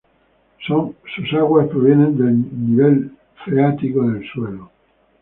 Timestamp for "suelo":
4.33-4.71